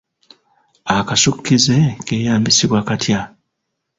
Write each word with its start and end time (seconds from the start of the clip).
Akasukkize 0.97 1.77
keeyambisibwa 2.05 2.79
katya? 2.87 3.19